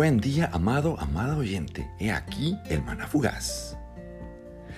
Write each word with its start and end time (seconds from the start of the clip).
Buen 0.00 0.18
día, 0.18 0.48
amado, 0.50 0.98
amada 0.98 1.36
oyente. 1.36 1.90
He 1.98 2.10
aquí 2.10 2.56
el 2.70 2.82
maná 2.82 3.06
fugaz. 3.06 3.76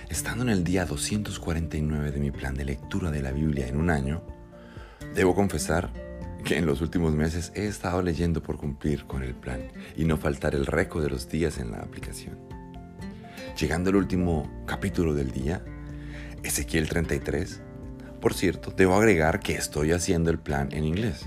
Estando 0.09 0.43
en 0.43 0.49
el 0.49 0.65
día 0.65 0.85
249 0.85 2.11
de 2.11 2.19
mi 2.19 2.29
plan 2.29 2.55
de 2.55 2.65
lectura 2.65 3.09
de 3.09 3.21
la 3.21 3.31
Biblia 3.31 3.65
en 3.69 3.77
un 3.77 3.89
año, 3.89 4.21
debo 5.15 5.33
confesar 5.33 5.93
que 6.43 6.57
en 6.57 6.65
los 6.65 6.81
últimos 6.81 7.13
meses 7.13 7.53
he 7.55 7.67
estado 7.67 8.01
leyendo 8.01 8.43
por 8.43 8.57
cumplir 8.57 9.05
con 9.05 9.23
el 9.23 9.33
plan 9.33 9.61
y 9.95 10.03
no 10.03 10.17
faltar 10.17 10.55
el 10.55 10.65
récord 10.65 11.01
de 11.01 11.11
los 11.11 11.29
días 11.29 11.57
en 11.57 11.71
la 11.71 11.77
aplicación. 11.77 12.37
Llegando 13.57 13.91
al 13.91 13.95
último 13.95 14.65
capítulo 14.65 15.13
del 15.13 15.31
día, 15.31 15.63
Ezequiel 16.43 16.89
33, 16.89 17.61
por 18.19 18.33
cierto, 18.33 18.73
debo 18.75 18.95
agregar 18.95 19.39
que 19.39 19.55
estoy 19.55 19.93
haciendo 19.93 20.31
el 20.31 20.39
plan 20.39 20.67
en 20.73 20.83
inglés 20.83 21.25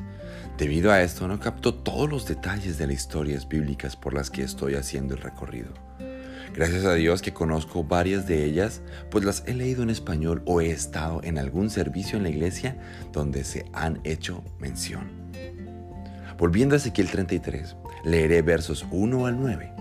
Debido 0.58 0.90
a 0.90 1.02
esto 1.02 1.28
no 1.28 1.38
capto 1.38 1.74
todos 1.74 2.08
los 2.08 2.26
detalles 2.26 2.78
de 2.78 2.86
las 2.86 2.96
historias 2.96 3.46
bíblicas 3.46 3.94
por 3.94 4.14
las 4.14 4.30
que 4.30 4.42
estoy 4.42 4.74
haciendo 4.74 5.14
el 5.14 5.20
recorrido. 5.20 5.74
Gracias 6.54 6.86
a 6.86 6.94
Dios 6.94 7.20
que 7.20 7.34
conozco 7.34 7.84
varias 7.84 8.26
de 8.26 8.44
ellas, 8.44 8.80
pues 9.10 9.24
las 9.26 9.42
he 9.46 9.52
leído 9.52 9.82
en 9.82 9.90
español 9.90 10.42
o 10.46 10.62
he 10.62 10.70
estado 10.70 11.20
en 11.22 11.36
algún 11.36 11.68
servicio 11.68 12.16
en 12.16 12.22
la 12.22 12.30
iglesia 12.30 12.78
donde 13.12 13.44
se 13.44 13.66
han 13.74 14.00
hecho 14.04 14.42
mención. 14.58 15.10
Volviendo 16.38 16.74
a 16.74 16.78
Ezequiel 16.78 17.10
33, 17.10 17.76
leeré 18.04 18.40
versos 18.40 18.86
1 18.90 19.26
al 19.26 19.38
9. 19.38 19.72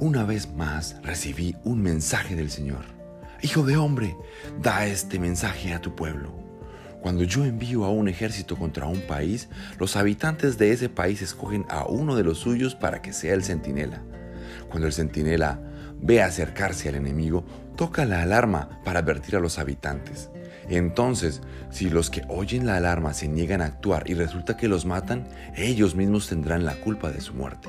Una 0.00 0.24
vez 0.24 0.52
más 0.52 0.96
recibí 1.02 1.56
un 1.64 1.80
mensaje 1.80 2.36
del 2.36 2.50
Señor. 2.50 2.84
Hijo 3.40 3.64
de 3.64 3.78
hombre, 3.78 4.14
da 4.60 4.84
este 4.86 5.18
mensaje 5.18 5.72
a 5.72 5.80
tu 5.80 5.94
pueblo 5.96 6.47
cuando 7.00 7.22
yo 7.24 7.44
envío 7.44 7.84
a 7.84 7.90
un 7.90 8.08
ejército 8.08 8.56
contra 8.56 8.86
un 8.86 9.00
país, 9.02 9.48
los 9.78 9.96
habitantes 9.96 10.58
de 10.58 10.72
ese 10.72 10.88
país 10.88 11.22
escogen 11.22 11.64
a 11.68 11.84
uno 11.84 12.16
de 12.16 12.24
los 12.24 12.38
suyos 12.38 12.74
para 12.74 13.02
que 13.02 13.12
sea 13.12 13.34
el 13.34 13.44
centinela. 13.44 14.02
Cuando 14.68 14.86
el 14.86 14.92
centinela 14.92 15.60
ve 16.00 16.22
acercarse 16.22 16.88
al 16.88 16.96
enemigo, 16.96 17.44
toca 17.76 18.04
la 18.04 18.22
alarma 18.22 18.80
para 18.84 19.00
advertir 19.00 19.36
a 19.36 19.40
los 19.40 19.58
habitantes. 19.58 20.30
Entonces, 20.68 21.40
si 21.70 21.88
los 21.88 22.10
que 22.10 22.24
oyen 22.28 22.66
la 22.66 22.76
alarma 22.76 23.14
se 23.14 23.28
niegan 23.28 23.62
a 23.62 23.66
actuar 23.66 24.10
y 24.10 24.14
resulta 24.14 24.56
que 24.56 24.68
los 24.68 24.84
matan, 24.84 25.28
ellos 25.56 25.94
mismos 25.94 26.28
tendrán 26.28 26.64
la 26.64 26.74
culpa 26.76 27.10
de 27.10 27.20
su 27.20 27.32
muerte. 27.34 27.68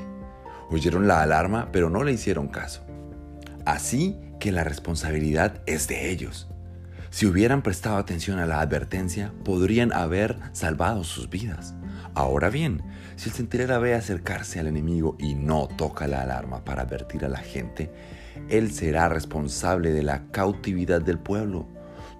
Oyeron 0.70 1.08
la 1.08 1.22
alarma, 1.22 1.70
pero 1.72 1.90
no 1.90 2.04
le 2.04 2.12
hicieron 2.12 2.48
caso. 2.48 2.82
Así 3.66 4.20
que 4.40 4.52
la 4.52 4.64
responsabilidad 4.64 5.62
es 5.66 5.88
de 5.88 6.10
ellos. 6.10 6.50
Si 7.12 7.26
hubieran 7.26 7.64
prestado 7.64 7.98
atención 7.98 8.38
a 8.38 8.46
la 8.46 8.62
advertencia, 8.62 9.34
podrían 9.44 9.92
haber 9.94 10.38
salvado 10.52 11.04
sus 11.04 11.30
vidas. 11.30 11.74
Ahora 12.14 12.50
bien, 12.50 12.84
si 13.16 13.30
el 13.30 13.36
centinela 13.36 13.80
ve 13.80 13.96
acercarse 13.96 14.60
al 14.60 14.68
enemigo 14.68 15.16
y 15.18 15.34
no 15.34 15.68
toca 15.68 16.08
la 16.08 16.22
alarma 16.22 16.64
para 16.64 16.84
advertir 16.84 17.26
a 17.26 17.30
la 17.30 17.40
gente, 17.40 17.92
él 18.50 18.72
será 18.72 19.10
responsable 19.10 19.92
de 19.92 20.04
la 20.04 20.28
cautividad 20.32 21.02
del 21.02 21.18
pueblo. 21.18 21.68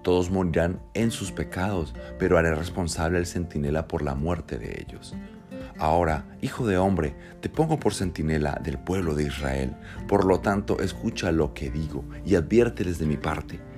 Todos 0.02 0.30
morirán 0.30 0.80
en 0.94 1.12
sus 1.12 1.30
pecados, 1.30 1.94
pero 2.18 2.36
haré 2.36 2.54
responsable 2.54 3.18
al 3.18 3.26
centinela 3.26 3.86
por 3.86 4.02
la 4.02 4.14
muerte 4.14 4.58
de 4.58 4.84
ellos. 4.86 5.14
Ahora, 5.78 6.26
hijo 6.42 6.66
de 6.66 6.78
hombre, 6.78 7.14
te 7.40 7.48
pongo 7.48 7.78
por 7.78 7.94
centinela 7.94 8.60
del 8.62 8.78
pueblo 8.78 9.14
de 9.14 9.24
Israel. 9.24 9.76
Por 10.08 10.24
lo 10.24 10.40
tanto, 10.40 10.80
escucha 10.80 11.30
lo 11.32 11.54
que 11.54 11.70
digo 11.70 12.04
y 12.24 12.34
adviérteles 12.34 12.98
de 12.98 13.06
mi 13.06 13.16
parte. 13.16 13.69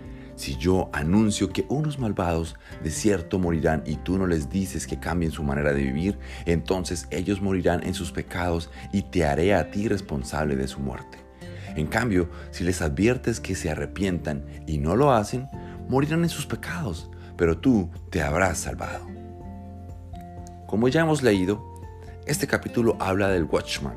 Si 0.43 0.57
yo 0.57 0.91
anuncio 0.93 1.53
que 1.53 1.67
unos 1.69 2.01
malvados 2.01 2.57
de 2.83 2.91
cierto 2.91 3.39
morirán 3.39 3.85
y 3.87 3.95
tú 3.95 4.19
no 4.19 4.27
les 4.27 4.51
dices 4.51 4.89
que 4.89 4.99
cambien 4.99 5.31
su 5.31 5.45
manera 5.45 5.73
de 5.73 5.85
vivir, 5.85 6.19
entonces 6.47 7.07
ellos 7.13 7.41
morirán 7.41 7.87
en 7.87 7.95
sus 7.95 8.11
pecados 8.11 8.69
y 8.93 9.03
te 9.03 9.25
haré 9.25 9.55
a 9.55 9.71
ti 9.71 9.87
responsable 9.87 10.57
de 10.57 10.67
su 10.67 10.81
muerte. 10.81 11.19
En 11.77 11.87
cambio, 11.87 12.29
si 12.51 12.65
les 12.65 12.83
adviertes 12.83 13.39
que 13.39 13.55
se 13.55 13.71
arrepientan 13.71 14.45
y 14.67 14.79
no 14.79 14.97
lo 14.97 15.13
hacen, 15.13 15.47
morirán 15.89 16.25
en 16.25 16.29
sus 16.29 16.45
pecados, 16.45 17.09
pero 17.37 17.59
tú 17.59 17.89
te 18.11 18.21
habrás 18.21 18.59
salvado. 18.59 19.07
Como 20.67 20.89
ya 20.89 21.03
hemos 21.03 21.23
leído, 21.23 21.65
este 22.27 22.49
capítulo 22.49 22.97
habla 22.99 23.29
del 23.29 23.45
watchman. 23.45 23.95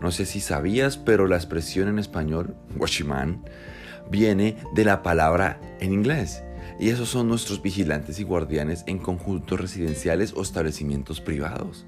No 0.00 0.12
sé 0.12 0.26
si 0.26 0.38
sabías, 0.38 0.96
pero 0.96 1.26
la 1.26 1.34
expresión 1.34 1.88
en 1.88 1.98
español, 1.98 2.54
watchman, 2.76 3.42
viene 4.10 4.56
de 4.74 4.84
la 4.84 5.02
palabra 5.02 5.60
en 5.80 5.92
inglés. 5.92 6.42
Y 6.78 6.90
esos 6.90 7.08
son 7.08 7.28
nuestros 7.28 7.60
vigilantes 7.60 8.20
y 8.20 8.24
guardianes 8.24 8.84
en 8.86 8.98
conjuntos 8.98 9.60
residenciales 9.60 10.32
o 10.34 10.42
establecimientos 10.42 11.20
privados. 11.20 11.86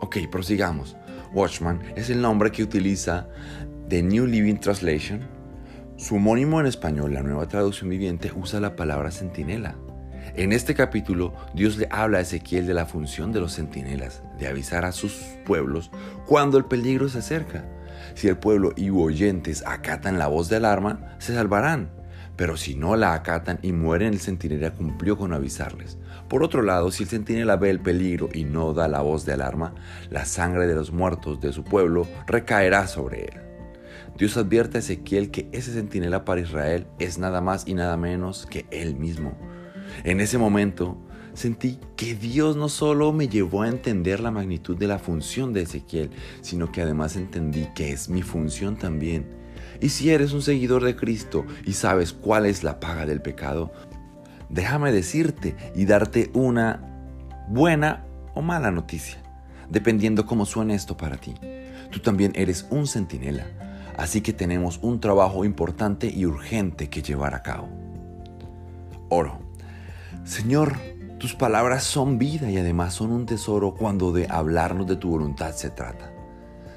Ok, 0.00 0.18
prosigamos. 0.30 0.96
Watchman 1.32 1.80
es 1.96 2.10
el 2.10 2.20
nombre 2.20 2.50
que 2.50 2.62
utiliza 2.62 3.28
The 3.88 4.02
New 4.02 4.26
Living 4.26 4.56
Translation. 4.56 5.20
Su 5.96 6.16
homónimo 6.16 6.60
en 6.60 6.66
español, 6.66 7.14
la 7.14 7.22
nueva 7.22 7.48
traducción 7.48 7.88
viviente, 7.88 8.32
usa 8.34 8.60
la 8.60 8.76
palabra 8.76 9.10
centinela. 9.10 9.76
En 10.34 10.52
este 10.52 10.74
capítulo, 10.74 11.34
Dios 11.54 11.76
le 11.76 11.88
habla 11.90 12.18
a 12.18 12.20
Ezequiel 12.22 12.66
de 12.66 12.74
la 12.74 12.86
función 12.86 13.32
de 13.32 13.40
los 13.40 13.54
centinelas, 13.54 14.22
de 14.38 14.48
avisar 14.48 14.84
a 14.84 14.92
sus 14.92 15.12
pueblos 15.44 15.90
cuando 16.26 16.58
el 16.58 16.64
peligro 16.64 17.08
se 17.08 17.18
acerca. 17.18 17.64
Si 18.14 18.28
el 18.28 18.36
pueblo 18.36 18.72
y 18.76 18.90
oyentes 18.90 19.64
acatan 19.66 20.18
la 20.18 20.28
voz 20.28 20.48
de 20.48 20.56
alarma, 20.56 21.16
se 21.18 21.34
salvarán. 21.34 21.90
Pero 22.36 22.56
si 22.56 22.74
no 22.74 22.96
la 22.96 23.14
acatan 23.14 23.58
y 23.62 23.72
mueren, 23.72 24.14
el 24.14 24.20
centinela 24.20 24.72
cumplió 24.72 25.16
con 25.18 25.32
avisarles. 25.32 25.98
Por 26.28 26.42
otro 26.42 26.62
lado, 26.62 26.90
si 26.90 27.02
el 27.02 27.08
centinela 27.08 27.56
ve 27.56 27.70
el 27.70 27.80
peligro 27.80 28.28
y 28.32 28.44
no 28.44 28.72
da 28.72 28.88
la 28.88 29.02
voz 29.02 29.26
de 29.26 29.34
alarma, 29.34 29.74
la 30.10 30.24
sangre 30.24 30.66
de 30.66 30.74
los 30.74 30.92
muertos 30.92 31.40
de 31.40 31.52
su 31.52 31.62
pueblo 31.62 32.06
recaerá 32.26 32.86
sobre 32.86 33.24
él. 33.26 33.40
Dios 34.16 34.36
advierte 34.36 34.78
a 34.78 34.80
Ezequiel 34.80 35.30
que 35.30 35.48
ese 35.52 35.72
centinela 35.72 36.24
para 36.24 36.40
Israel 36.40 36.86
es 36.98 37.18
nada 37.18 37.40
más 37.40 37.66
y 37.66 37.74
nada 37.74 37.96
menos 37.96 38.46
que 38.46 38.66
él 38.70 38.96
mismo. 38.96 39.36
En 40.04 40.20
ese 40.20 40.38
momento, 40.38 40.98
sentí 41.34 41.78
que 41.96 42.14
Dios 42.14 42.56
no 42.56 42.68
solo 42.68 43.12
me 43.12 43.28
llevó 43.28 43.62
a 43.62 43.68
entender 43.68 44.20
la 44.20 44.30
magnitud 44.30 44.76
de 44.76 44.86
la 44.86 44.98
función 44.98 45.52
de 45.52 45.62
Ezequiel, 45.62 46.10
sino 46.40 46.70
que 46.70 46.82
además 46.82 47.16
entendí 47.16 47.68
que 47.74 47.92
es 47.92 48.08
mi 48.08 48.22
función 48.22 48.76
también. 48.76 49.26
Y 49.80 49.88
si 49.88 50.10
eres 50.10 50.32
un 50.32 50.42
seguidor 50.42 50.84
de 50.84 50.96
Cristo 50.96 51.44
y 51.64 51.72
sabes 51.72 52.12
cuál 52.12 52.46
es 52.46 52.62
la 52.62 52.80
paga 52.80 53.06
del 53.06 53.20
pecado, 53.20 53.72
déjame 54.48 54.92
decirte 54.92 55.56
y 55.74 55.86
darte 55.86 56.30
una 56.34 56.80
buena 57.48 58.04
o 58.34 58.42
mala 58.42 58.70
noticia, 58.70 59.18
dependiendo 59.68 60.26
cómo 60.26 60.46
suene 60.46 60.74
esto 60.74 60.96
para 60.96 61.16
ti. 61.16 61.34
Tú 61.90 62.00
también 62.00 62.32
eres 62.34 62.66
un 62.70 62.86
centinela, 62.86 63.46
así 63.96 64.20
que 64.20 64.32
tenemos 64.32 64.78
un 64.82 65.00
trabajo 65.00 65.44
importante 65.44 66.08
y 66.14 66.26
urgente 66.26 66.88
que 66.88 67.02
llevar 67.02 67.34
a 67.34 67.42
cabo. 67.42 67.68
Oro. 69.08 69.40
Señor, 70.24 70.76
tus 71.22 71.36
palabras 71.36 71.84
son 71.84 72.18
vida 72.18 72.50
y 72.50 72.56
además 72.56 72.94
son 72.94 73.12
un 73.12 73.26
tesoro 73.26 73.74
cuando 73.74 74.10
de 74.10 74.26
hablarnos 74.28 74.88
de 74.88 74.96
tu 74.96 75.10
voluntad 75.10 75.54
se 75.54 75.70
trata. 75.70 76.12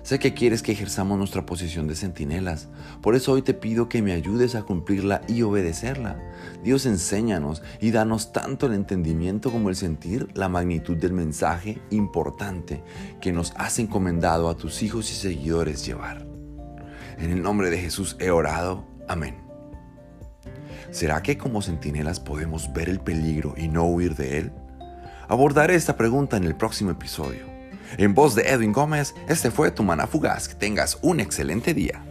Sé 0.03 0.19
que 0.19 0.35
quieres 0.35 0.61
que 0.61 0.72
ejerzamos 0.72 1.17
nuestra 1.17 1.47
posición 1.47 1.88
de 1.88 1.95
centinelas, 1.95 2.67
por 3.01 3.16
eso 3.16 3.31
hoy 3.31 3.41
te 3.41 3.55
pido 3.55 3.89
que 3.89 4.03
me 4.03 4.13
ayudes 4.13 4.53
a 4.53 4.61
cumplirla 4.61 5.22
y 5.28 5.41
obedecerla. 5.41 6.19
Dios 6.63 6.85
enséñanos 6.85 7.63
y 7.81 7.89
danos 7.89 8.34
tanto 8.34 8.67
el 8.67 8.73
entendimiento 8.73 9.51
como 9.51 9.69
el 9.69 9.75
sentir 9.75 10.28
la 10.35 10.47
magnitud 10.47 10.95
del 10.95 11.13
mensaje 11.13 11.81
importante 11.89 12.84
que 13.22 13.31
nos 13.31 13.51
has 13.55 13.79
encomendado 13.79 14.47
a 14.47 14.57
tus 14.57 14.84
hijos 14.84 15.09
y 15.09 15.16
seguidores 15.16 15.84
llevar. 15.84 16.28
En 17.17 17.31
el 17.31 17.41
nombre 17.41 17.72
de 17.72 17.79
Jesús 17.79 18.16
he 18.19 18.29
orado. 18.29 18.85
Amén. 19.07 19.44
¿Será 20.91 21.22
que 21.22 21.38
como 21.38 21.62
centinelas 21.62 22.19
podemos 22.19 22.72
ver 22.73 22.90
el 22.90 23.00
peligro 23.00 23.53
y 23.57 23.68
no 23.68 23.85
huir 23.85 24.16
de 24.16 24.40
él? 24.40 24.51
Abordaré 25.28 25.75
esta 25.75 25.97
pregunta 25.97 26.37
en 26.37 26.43
el 26.43 26.55
próximo 26.55 26.91
episodio. 26.91 27.46
En 27.97 28.14
voz 28.14 28.35
de 28.35 28.43
Edwin 28.43 28.73
Gómez, 28.73 29.14
este 29.28 29.52
fue 29.52 29.72
tu 29.72 29.84
Mana 29.84 30.08
Fugaz. 30.08 30.47
Que 30.47 30.55
tengas 30.55 30.97
un 31.02 31.20
excelente 31.20 31.73
día. 31.73 32.03